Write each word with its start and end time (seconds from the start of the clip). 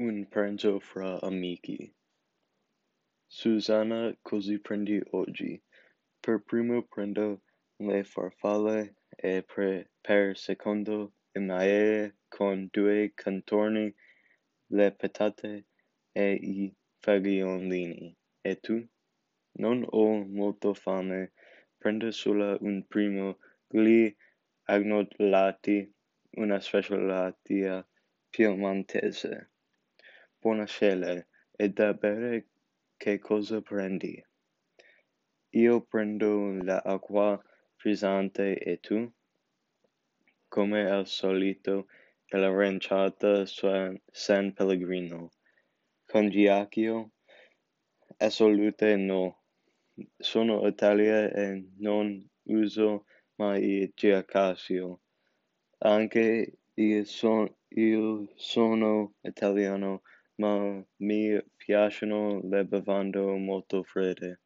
Un 0.00 0.28
pranzo 0.28 0.78
fra 0.78 1.18
amici. 1.22 1.92
Susanna, 3.26 4.16
così 4.22 4.60
prendi 4.60 5.02
oggi. 5.10 5.60
Per 6.20 6.40
primo 6.44 6.84
prendo 6.84 7.42
le 7.78 8.04
farfalle 8.04 8.94
e 9.08 9.42
pre, 9.42 9.90
per 10.00 10.38
secondo 10.38 11.14
il 11.32 11.42
maiale 11.42 12.18
con 12.28 12.68
due 12.70 13.12
contorni, 13.12 13.92
le 14.66 14.92
patate 14.92 15.66
e 16.12 16.32
i 16.32 16.72
fagiolini. 17.00 18.16
E 18.40 18.60
tu? 18.60 18.88
Non 19.54 19.84
ho 19.84 20.24
molto 20.24 20.74
fame, 20.74 21.32
prendo 21.76 22.12
solo 22.12 22.56
un 22.60 22.86
primo, 22.86 23.40
gli 23.66 24.14
agnolotti, 24.62 25.92
una 26.36 26.60
specialità 26.60 27.36
piemontese. 28.30 29.50
Buonasera, 30.48 31.26
e 31.58 31.68
da 31.68 31.92
bere 31.92 32.46
che 32.96 33.18
cosa 33.18 33.60
prendi? 33.60 34.24
Io 35.50 35.82
prendo 35.82 36.52
l'acqua 36.62 37.38
frizzante 37.76 38.58
e 38.58 38.80
tu? 38.80 39.12
Come 40.48 40.88
al 40.88 41.06
solito, 41.06 41.88
l'aranciata 42.28 43.44
San 43.44 44.54
Pellegrino. 44.54 45.32
Con 46.06 46.28
ghiaccio? 46.28 47.10
Assolutamente 48.16 48.96
no. 48.96 49.42
Sono 50.16 50.66
Italia 50.66 51.30
e 51.30 51.62
non 51.76 52.26
uso 52.44 53.04
mai 53.34 53.82
il 53.82 53.92
ghiaccio. 53.94 55.02
Anche 55.80 56.58
io 56.72 57.04
sono 58.34 59.14
italiano 59.20 60.02
ma 60.40 60.82
mi 61.06 61.40
piacciono 61.56 62.40
le 62.42 62.64
bevande 62.64 63.20
molto 63.20 63.82
fredde. 63.84 64.40